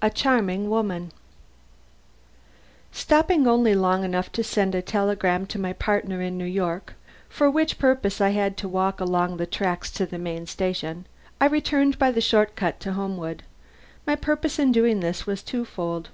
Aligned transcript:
III 0.00 0.06
A 0.06 0.10
CHARMING 0.10 0.68
WOMAN 0.70 1.10
Stopping 2.92 3.48
only 3.48 3.74
long 3.74 4.04
enough 4.04 4.30
to 4.30 4.44
send 4.44 4.76
a 4.76 4.80
telegram 4.80 5.44
to 5.46 5.58
my 5.58 5.72
partner 5.72 6.22
in 6.22 6.38
New 6.38 6.44
York, 6.44 6.92
(for 7.28 7.50
which 7.50 7.76
purpose 7.76 8.20
I 8.20 8.28
had 8.28 8.56
to 8.58 8.68
walk 8.68 9.00
along 9.00 9.38
the 9.38 9.46
tracks 9.46 9.90
to 9.94 10.06
the 10.06 10.18
main 10.18 10.46
station) 10.46 11.04
I 11.40 11.46
returned 11.46 11.98
by 11.98 12.12
the 12.12 12.20
short 12.20 12.54
cut 12.54 12.78
to 12.78 12.92
Homewood. 12.92 13.42
My 14.06 14.14
purpose 14.14 14.60
in 14.60 14.70
doing 14.70 15.00
this 15.00 15.26
was 15.26 15.42
twofold. 15.42 16.10